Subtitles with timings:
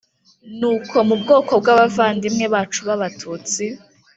[0.57, 3.63] ni uko mu bwoko bw'abavandimwe bacu b'abatutsi,